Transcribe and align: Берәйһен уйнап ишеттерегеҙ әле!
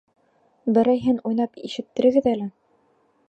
Берәйһен 0.77 1.19
уйнап 1.31 1.61
ишеттерегеҙ 1.69 2.31
әле! 2.35 2.49